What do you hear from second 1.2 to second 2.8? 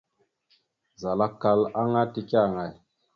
akkal aŋa teke aŋay?